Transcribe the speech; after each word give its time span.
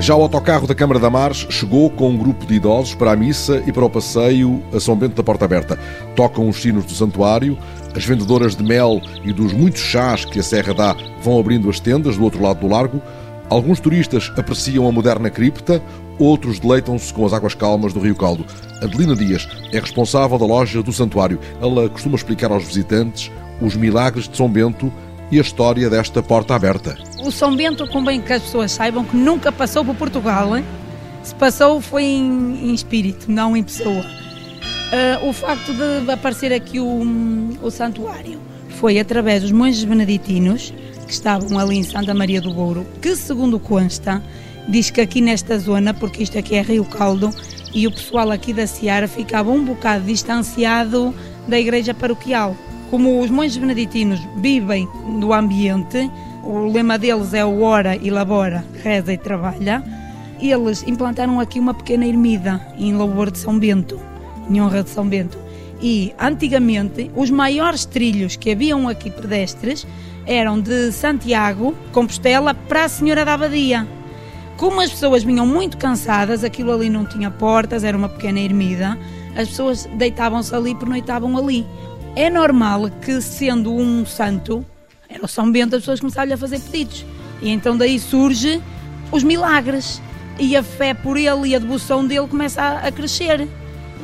Já 0.00 0.16
o 0.16 0.22
autocarro 0.22 0.66
da 0.66 0.74
Câmara 0.74 0.98
da 0.98 1.10
Mares 1.10 1.46
chegou 1.50 1.90
com 1.90 2.08
um 2.08 2.16
grupo 2.16 2.46
de 2.46 2.54
idosos 2.54 2.94
para 2.94 3.12
a 3.12 3.16
missa 3.16 3.62
e 3.66 3.72
para 3.72 3.84
o 3.84 3.90
passeio 3.90 4.62
a 4.74 4.80
São 4.80 4.96
Bento 4.96 5.14
da 5.14 5.22
Porta 5.22 5.44
Aberta. 5.44 5.78
Tocam 6.16 6.48
os 6.48 6.56
sinos 6.56 6.86
do 6.86 6.92
santuário, 6.92 7.58
as 7.94 8.02
vendedoras 8.02 8.56
de 8.56 8.62
mel 8.62 8.98
e 9.22 9.30
dos 9.30 9.52
muitos 9.52 9.82
chás 9.82 10.24
que 10.24 10.40
a 10.40 10.42
Serra 10.42 10.72
dá 10.72 10.96
vão 11.22 11.38
abrindo 11.38 11.68
as 11.68 11.80
tendas 11.80 12.16
do 12.16 12.24
outro 12.24 12.42
lado 12.42 12.60
do 12.60 12.66
largo. 12.66 13.02
Alguns 13.50 13.78
turistas 13.78 14.32
apreciam 14.38 14.88
a 14.88 14.92
moderna 14.92 15.28
cripta, 15.28 15.82
outros 16.18 16.58
deleitam-se 16.58 17.12
com 17.12 17.26
as 17.26 17.34
águas 17.34 17.52
calmas 17.52 17.92
do 17.92 18.00
Rio 18.00 18.16
Caldo. 18.16 18.46
Adelina 18.80 19.14
Dias 19.14 19.46
é 19.70 19.78
responsável 19.78 20.38
da 20.38 20.46
loja 20.46 20.82
do 20.82 20.94
santuário. 20.94 21.38
Ela 21.60 21.90
costuma 21.90 22.16
explicar 22.16 22.50
aos 22.50 22.64
visitantes 22.64 23.30
os 23.60 23.76
milagres 23.76 24.26
de 24.26 24.34
São 24.34 24.48
Bento 24.48 24.90
e 25.30 25.38
a 25.38 25.42
história 25.42 25.88
desta 25.88 26.22
porta 26.22 26.54
aberta. 26.54 26.96
O 27.24 27.30
São 27.30 27.54
Bento, 27.54 27.86
convém 27.88 28.20
que 28.20 28.32
as 28.32 28.42
pessoas 28.42 28.72
saibam 28.72 29.04
que 29.04 29.16
nunca 29.16 29.52
passou 29.52 29.84
por 29.84 29.94
Portugal. 29.94 30.56
Hein? 30.56 30.64
Se 31.22 31.34
passou 31.34 31.80
foi 31.80 32.04
em, 32.04 32.70
em 32.70 32.74
espírito, 32.74 33.30
não 33.30 33.56
em 33.56 33.62
pessoa. 33.62 34.04
Uh, 34.04 35.28
o 35.28 35.32
facto 35.32 35.72
de 35.72 36.10
aparecer 36.10 36.52
aqui 36.52 36.80
o, 36.80 37.02
o 37.62 37.70
santuário 37.70 38.40
foi 38.70 38.98
através 38.98 39.42
dos 39.42 39.52
monges 39.52 39.84
beneditinos 39.84 40.72
que 41.06 41.12
estavam 41.12 41.58
ali 41.58 41.76
em 41.76 41.82
Santa 41.82 42.14
Maria 42.14 42.40
do 42.40 42.56
Ouro, 42.58 42.86
que 43.00 43.14
segundo 43.14 43.58
consta, 43.60 44.22
diz 44.68 44.90
que 44.90 45.00
aqui 45.00 45.20
nesta 45.20 45.58
zona, 45.58 45.92
porque 45.92 46.22
isto 46.22 46.38
aqui 46.38 46.56
é 46.56 46.62
Rio 46.62 46.84
Caldo, 46.84 47.30
e 47.74 47.86
o 47.86 47.90
pessoal 47.90 48.30
aqui 48.30 48.52
da 48.52 48.66
Seara 48.66 49.06
ficava 49.06 49.50
um 49.50 49.64
bocado 49.64 50.04
distanciado 50.04 51.14
da 51.46 51.58
igreja 51.58 51.94
paroquial. 51.94 52.56
Como 52.90 53.20
os 53.20 53.30
monges 53.30 53.56
beneditinos 53.56 54.20
vivem 54.36 54.88
no 55.06 55.32
ambiente, 55.32 56.10
o 56.42 56.66
lema 56.72 56.98
deles 56.98 57.32
é 57.32 57.44
o 57.44 57.62
ora 57.62 57.94
e 57.94 58.10
labora, 58.10 58.64
reza 58.82 59.12
e 59.12 59.16
trabalha, 59.16 59.84
eles 60.40 60.82
implantaram 60.82 61.38
aqui 61.38 61.60
uma 61.60 61.72
pequena 61.72 62.04
ermida 62.04 62.60
em 62.76 62.92
louvor 62.92 63.30
de 63.30 63.38
São 63.38 63.56
Bento, 63.56 64.00
em 64.48 64.60
honra 64.60 64.82
de 64.82 64.90
São 64.90 65.06
Bento. 65.06 65.38
E 65.80 66.12
antigamente 66.18 67.12
os 67.14 67.30
maiores 67.30 67.84
trilhos 67.84 68.34
que 68.34 68.50
haviam 68.50 68.88
aqui 68.88 69.08
pedestres 69.08 69.86
eram 70.26 70.60
de 70.60 70.90
Santiago, 70.90 71.74
Compostela, 71.92 72.54
para 72.54 72.86
a 72.86 72.88
Senhora 72.88 73.24
da 73.24 73.34
Abadia. 73.34 73.86
Como 74.56 74.80
as 74.80 74.90
pessoas 74.90 75.22
vinham 75.22 75.46
muito 75.46 75.78
cansadas, 75.78 76.42
aquilo 76.42 76.72
ali 76.72 76.90
não 76.90 77.06
tinha 77.06 77.30
portas, 77.30 77.84
era 77.84 77.96
uma 77.96 78.08
pequena 78.08 78.40
ermida, 78.40 78.98
as 79.36 79.48
pessoas 79.48 79.88
deitavam-se 79.94 80.52
ali 80.54 80.72
e 80.72 80.74
pernoitavam 80.74 81.38
ali. 81.38 81.64
É 82.20 82.28
normal 82.28 82.90
que, 83.00 83.18
sendo 83.22 83.74
um 83.74 84.04
santo, 84.04 84.62
era 85.08 85.24
o 85.24 85.26
São 85.26 85.50
Bento, 85.50 85.74
as 85.74 85.80
pessoas 85.80 86.00
começaram 86.00 86.30
a 86.30 86.36
fazer 86.36 86.60
pedidos. 86.60 87.06
E 87.40 87.48
então 87.48 87.74
daí 87.74 87.98
surge 87.98 88.60
os 89.10 89.22
milagres. 89.22 90.02
E 90.38 90.54
a 90.54 90.62
fé 90.62 90.92
por 90.92 91.16
ele 91.16 91.48
e 91.48 91.56
a 91.56 91.58
devoção 91.58 92.06
dele 92.06 92.28
começa 92.28 92.60
a, 92.60 92.88
a 92.88 92.92
crescer. 92.92 93.48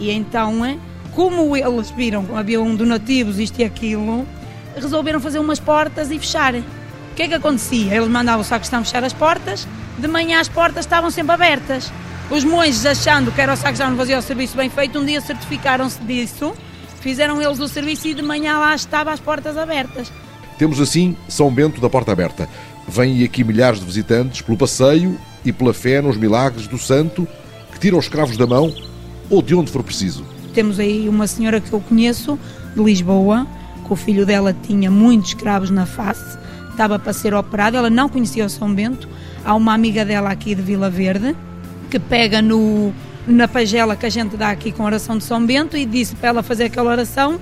E 0.00 0.10
então, 0.10 0.54
como 1.14 1.54
eles 1.54 1.90
viram 1.90 2.24
que 2.24 2.32
havia 2.32 2.58
um 2.58 2.74
donativos, 2.74 3.38
isto 3.38 3.60
e 3.60 3.64
aquilo, 3.64 4.26
resolveram 4.74 5.20
fazer 5.20 5.38
umas 5.38 5.60
portas 5.60 6.10
e 6.10 6.18
fechar. 6.18 6.54
O 6.54 6.64
que 7.14 7.24
é 7.24 7.28
que 7.28 7.34
acontecia? 7.34 7.96
Eles 7.96 8.08
mandavam 8.08 8.42
que 8.42 8.64
estão 8.64 8.82
fechar 8.82 9.04
as 9.04 9.12
portas, 9.12 9.68
de 9.98 10.08
manhã 10.08 10.40
as 10.40 10.48
portas 10.48 10.86
estavam 10.86 11.10
sempre 11.10 11.34
abertas. 11.34 11.92
Os 12.30 12.44
monges, 12.44 12.86
achando 12.86 13.30
que 13.30 13.42
era 13.42 13.52
o 13.52 13.56
já 13.56 13.90
não 13.90 13.96
fazia 13.98 14.18
o 14.18 14.22
serviço 14.22 14.56
bem 14.56 14.70
feito, 14.70 14.98
um 14.98 15.04
dia 15.04 15.20
certificaram-se 15.20 16.00
disso 16.00 16.54
Fizeram 17.00 17.40
eles 17.40 17.60
o 17.60 17.68
serviço 17.68 18.08
e 18.08 18.14
de 18.14 18.22
manhã 18.22 18.58
lá 18.58 18.74
estava 18.74 19.12
as 19.12 19.20
portas 19.20 19.56
abertas. 19.56 20.10
Temos 20.58 20.80
assim 20.80 21.16
São 21.28 21.50
Bento 21.52 21.80
da 21.80 21.88
Porta 21.88 22.12
Aberta. 22.12 22.48
Vêm 22.88 23.22
aqui 23.24 23.44
milhares 23.44 23.80
de 23.80 23.86
visitantes 23.86 24.40
pelo 24.40 24.56
passeio 24.56 25.18
e 25.44 25.52
pela 25.52 25.74
fé 25.74 26.00
nos 26.00 26.16
milagres 26.16 26.66
do 26.66 26.78
santo 26.78 27.26
que 27.72 27.78
tira 27.78 27.96
os 27.96 28.04
escravos 28.04 28.36
da 28.36 28.46
mão 28.46 28.72
ou 29.28 29.42
de 29.42 29.54
onde 29.54 29.70
for 29.70 29.82
preciso. 29.82 30.24
Temos 30.54 30.78
aí 30.78 31.08
uma 31.08 31.26
senhora 31.26 31.60
que 31.60 31.72
eu 31.72 31.80
conheço, 31.80 32.38
de 32.74 32.82
Lisboa, 32.82 33.46
que 33.86 33.92
o 33.92 33.96
filho 33.96 34.24
dela 34.24 34.56
tinha 34.66 34.90
muitos 34.90 35.28
escravos 35.28 35.70
na 35.70 35.84
face, 35.84 36.38
estava 36.70 36.98
para 36.98 37.12
ser 37.12 37.34
operado, 37.34 37.76
ela 37.76 37.90
não 37.90 38.08
conhecia 38.08 38.44
o 38.44 38.50
São 38.50 38.72
Bento. 38.72 39.08
Há 39.44 39.54
uma 39.54 39.74
amiga 39.74 40.04
dela 40.04 40.30
aqui 40.30 40.54
de 40.54 40.62
Vila 40.62 40.90
Verde 40.90 41.36
que 41.90 41.98
pega 41.98 42.40
no, 42.42 42.92
na 43.26 43.48
pagela 43.48 43.96
que 43.96 44.06
a 44.06 44.10
gente 44.10 44.36
dá 44.36 44.50
aqui 44.50 44.70
com 44.70 44.82
a 44.82 44.86
oração 44.86 45.18
de 45.18 45.24
São 45.24 45.44
Bento 45.44 45.76
e 45.76 45.84
disse 45.84 46.14
para 46.14 46.28
ela 46.28 46.42
fazer 46.42 46.64
aquela 46.64 46.90
oração. 46.90 47.40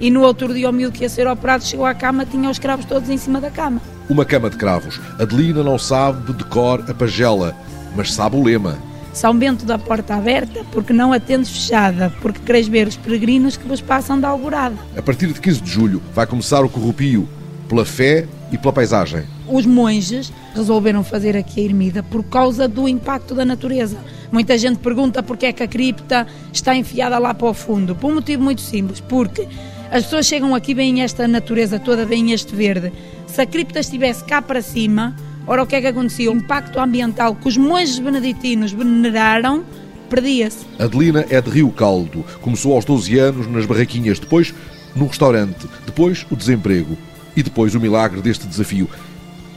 E 0.00 0.10
no 0.10 0.22
outro 0.22 0.52
dia, 0.52 0.68
o 0.68 0.72
miúdo 0.72 0.96
que 0.96 1.04
ia 1.04 1.08
ser 1.08 1.26
operado 1.26 1.64
chegou 1.64 1.84
à 1.84 1.94
cama, 1.94 2.24
tinha 2.24 2.48
os 2.48 2.58
cravos 2.58 2.86
todos 2.86 3.10
em 3.10 3.18
cima 3.18 3.40
da 3.40 3.50
cama. 3.50 3.80
Uma 4.08 4.24
cama 4.24 4.48
de 4.48 4.56
cravos. 4.56 4.98
Adelina 5.18 5.62
não 5.62 5.78
sabe 5.78 6.32
de 6.32 6.44
cor 6.44 6.82
a 6.88 6.94
pagela, 6.94 7.54
mas 7.94 8.12
sabe 8.12 8.36
o 8.36 8.42
lema. 8.42 8.78
São 9.12 9.36
Bento 9.36 9.64
da 9.66 9.78
porta 9.78 10.14
aberta, 10.14 10.64
porque 10.72 10.92
não 10.92 11.12
atendes 11.12 11.50
fechada, 11.50 12.12
porque 12.22 12.40
queres 12.40 12.66
ver 12.66 12.88
os 12.88 12.96
peregrinos 12.96 13.56
que 13.56 13.68
vos 13.68 13.80
passam 13.80 14.18
da 14.18 14.28
alvorada. 14.28 14.76
A 14.96 15.02
partir 15.02 15.26
de 15.26 15.40
15 15.40 15.60
de 15.60 15.70
julho 15.70 16.02
vai 16.14 16.26
começar 16.26 16.64
o 16.64 16.68
corrupio, 16.68 17.28
pela 17.68 17.84
fé 17.84 18.26
e 18.50 18.56
pela 18.56 18.72
paisagem. 18.72 19.24
Os 19.48 19.66
monges 19.66 20.32
resolveram 20.54 21.04
fazer 21.04 21.36
aqui 21.36 21.60
a 21.60 21.64
ermida 21.64 22.02
por 22.02 22.24
causa 22.24 22.66
do 22.66 22.88
impacto 22.88 23.34
da 23.34 23.44
natureza. 23.44 23.98
Muita 24.32 24.56
gente 24.56 24.78
pergunta 24.78 25.22
porque 25.22 25.46
é 25.46 25.52
que 25.52 25.62
a 25.62 25.68
cripta 25.68 26.26
está 26.52 26.74
enfiada 26.74 27.18
lá 27.18 27.34
para 27.34 27.48
o 27.48 27.54
fundo. 27.54 27.96
Por 27.96 28.10
um 28.10 28.14
motivo 28.14 28.42
muito 28.42 28.60
simples, 28.60 29.00
porque 29.00 29.48
as 29.90 30.04
pessoas 30.04 30.26
chegam 30.26 30.54
aqui, 30.54 30.72
veem 30.72 31.02
esta 31.02 31.26
natureza 31.26 31.78
toda, 31.78 32.06
veem 32.06 32.30
este 32.30 32.54
verde. 32.54 32.92
Se 33.26 33.40
a 33.40 33.46
cripta 33.46 33.80
estivesse 33.80 34.24
cá 34.24 34.40
para 34.40 34.62
cima, 34.62 35.16
ora 35.46 35.62
o 35.62 35.66
que 35.66 35.74
é 35.74 35.80
que 35.80 35.88
acontecia? 35.88 36.30
O 36.30 36.36
impacto 36.36 36.78
ambiental 36.78 37.34
que 37.34 37.48
os 37.48 37.56
monges 37.56 37.98
beneditinos 37.98 38.72
veneraram 38.72 39.64
perdia-se. 40.08 40.64
Adelina 40.78 41.24
é 41.28 41.40
de 41.40 41.50
Rio 41.50 41.70
Caldo. 41.70 42.24
Começou 42.40 42.74
aos 42.74 42.84
12 42.84 43.18
anos 43.18 43.46
nas 43.48 43.66
barraquinhas, 43.66 44.18
depois 44.18 44.54
no 44.94 45.06
restaurante, 45.06 45.68
depois 45.86 46.26
o 46.30 46.36
desemprego 46.36 46.96
e 47.36 47.42
depois 47.42 47.74
o 47.74 47.80
milagre 47.80 48.20
deste 48.20 48.46
desafio. 48.46 48.88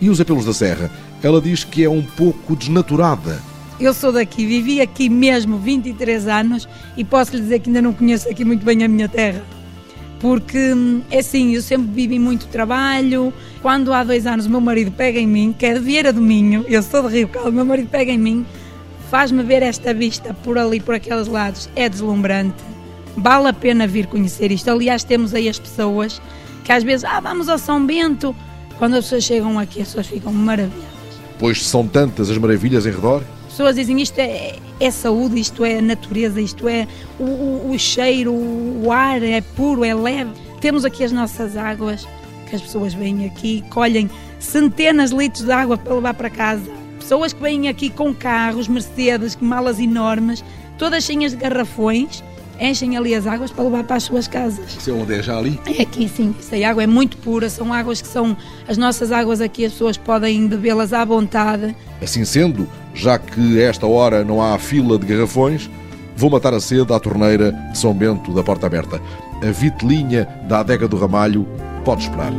E 0.00 0.08
os 0.08 0.20
apelos 0.20 0.44
da 0.44 0.52
Serra? 0.52 0.90
Ela 1.22 1.40
diz 1.40 1.62
que 1.62 1.84
é 1.84 1.88
um 1.88 2.02
pouco 2.02 2.56
desnaturada 2.56 3.51
eu 3.84 3.94
sou 3.94 4.12
daqui, 4.12 4.46
vivi 4.46 4.80
aqui 4.80 5.08
mesmo 5.08 5.58
23 5.58 6.28
anos 6.28 6.68
e 6.96 7.04
posso 7.04 7.34
lhe 7.34 7.42
dizer 7.42 7.58
que 7.60 7.68
ainda 7.68 7.82
não 7.82 7.92
conheço 7.92 8.28
aqui 8.28 8.44
muito 8.44 8.64
bem 8.64 8.82
a 8.84 8.88
minha 8.88 9.08
terra. 9.08 9.42
Porque, 10.20 10.72
é 11.10 11.18
assim, 11.18 11.54
eu 11.54 11.62
sempre 11.62 11.88
vivi 11.92 12.18
muito 12.18 12.46
trabalho. 12.46 13.32
Quando 13.60 13.92
há 13.92 14.04
dois 14.04 14.26
anos 14.26 14.46
o 14.46 14.50
meu 14.50 14.60
marido 14.60 14.92
pega 14.92 15.18
em 15.18 15.26
mim, 15.26 15.54
que 15.56 15.66
é 15.66 15.74
de 15.74 15.80
Vieira 15.80 16.12
do 16.12 16.20
Minho, 16.20 16.64
eu 16.68 16.82
sou 16.82 17.08
de 17.08 17.16
Rio 17.16 17.28
Caldo, 17.28 17.52
meu 17.52 17.64
marido 17.64 17.88
pega 17.88 18.12
em 18.12 18.18
mim, 18.18 18.46
faz-me 19.10 19.42
ver 19.42 19.62
esta 19.62 19.92
vista 19.92 20.32
por 20.44 20.56
ali, 20.56 20.78
por 20.78 20.94
aqueles 20.94 21.26
lados, 21.26 21.68
é 21.74 21.88
deslumbrante. 21.88 22.62
Vale 23.16 23.48
a 23.48 23.52
pena 23.52 23.86
vir 23.86 24.06
conhecer 24.06 24.52
isto. 24.52 24.70
Aliás, 24.70 25.02
temos 25.02 25.34
aí 25.34 25.48
as 25.48 25.58
pessoas 25.58 26.22
que 26.62 26.70
às 26.70 26.84
vezes, 26.84 27.04
ah, 27.04 27.18
vamos 27.20 27.48
ao 27.48 27.58
São 27.58 27.84
Bento. 27.84 28.34
Quando 28.78 28.94
as 28.94 29.04
pessoas 29.04 29.24
chegam 29.24 29.58
aqui, 29.58 29.82
as 29.82 29.88
pessoas 29.88 30.06
ficam 30.06 30.32
maravilhadas. 30.32 30.92
Pois 31.38 31.66
são 31.66 31.86
tantas 31.86 32.30
as 32.30 32.38
maravilhas 32.38 32.86
em 32.86 32.92
redor? 32.92 33.22
Pessoas 33.52 33.76
dizem 33.76 34.00
isto 34.00 34.18
é, 34.18 34.56
é 34.80 34.90
saúde, 34.90 35.38
isto 35.38 35.64
é 35.64 35.80
natureza, 35.80 36.40
isto 36.40 36.66
é 36.68 36.88
o, 37.18 37.24
o, 37.24 37.70
o 37.72 37.78
cheiro, 37.78 38.32
o 38.32 38.90
ar 38.90 39.22
é 39.22 39.40
puro, 39.40 39.84
é 39.84 39.94
leve. 39.94 40.32
Temos 40.60 40.84
aqui 40.84 41.04
as 41.04 41.12
nossas 41.12 41.56
águas, 41.56 42.06
que 42.48 42.56
as 42.56 42.62
pessoas 42.62 42.94
vêm 42.94 43.26
aqui, 43.26 43.62
colhem 43.68 44.10
centenas 44.38 45.10
de 45.10 45.16
litros 45.16 45.44
de 45.44 45.52
água 45.52 45.76
para 45.76 45.94
levar 45.94 46.14
para 46.14 46.30
casa. 46.30 46.70
Pessoas 46.98 47.32
que 47.32 47.42
vêm 47.42 47.68
aqui 47.68 47.90
com 47.90 48.14
carros, 48.14 48.68
Mercedes, 48.68 49.36
malas 49.40 49.78
enormes, 49.78 50.42
todas 50.78 51.04
cheias 51.04 51.32
de 51.32 51.38
garrafões 51.38 52.22
enchem 52.60 52.96
ali 52.96 53.14
as 53.14 53.26
águas 53.26 53.50
para 53.50 53.64
levar 53.64 53.84
para 53.84 53.96
as 53.96 54.04
suas 54.04 54.28
casas. 54.28 54.76
Isso 54.78 54.90
é 54.90 54.92
onde 54.92 55.14
é 55.14 55.22
já 55.22 55.36
ali? 55.36 55.60
É 55.66 55.82
aqui 55.82 56.08
sim, 56.08 56.34
essa 56.38 56.56
água 56.66 56.82
é 56.82 56.86
muito 56.86 57.16
pura, 57.18 57.50
são 57.50 57.72
águas 57.72 58.00
que 58.00 58.08
são 58.08 58.36
as 58.68 58.78
nossas 58.78 59.10
águas 59.10 59.40
aqui, 59.40 59.64
as 59.64 59.72
pessoas 59.72 59.96
podem 59.96 60.46
bebê-las 60.46 60.92
à 60.92 61.04
vontade. 61.04 61.74
Assim 62.00 62.24
sendo, 62.24 62.68
já 62.94 63.18
que 63.18 63.60
a 63.60 63.68
esta 63.68 63.86
hora 63.86 64.24
não 64.24 64.42
há 64.42 64.58
fila 64.58 64.98
de 64.98 65.06
garrafões, 65.06 65.70
vou 66.16 66.30
matar 66.30 66.54
a 66.54 66.60
sede 66.60 66.92
à 66.92 67.00
torneira 67.00 67.52
de 67.52 67.78
São 67.78 67.94
Bento 67.94 68.32
da 68.32 68.42
Porta 68.42 68.66
Aberta. 68.66 69.00
A 69.42 69.50
vitelinha 69.50 70.28
da 70.48 70.60
adega 70.60 70.86
do 70.86 70.96
Ramalho 70.96 71.46
pode 71.84 72.02
esperar. 72.02 72.32